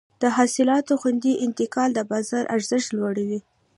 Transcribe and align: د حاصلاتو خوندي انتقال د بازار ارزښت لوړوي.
د 0.21 0.23
حاصلاتو 0.37 0.93
خوندي 1.01 1.33
انتقال 1.45 1.89
د 1.95 1.99
بازار 2.11 2.43
ارزښت 2.55 2.89
لوړوي. 2.97 3.39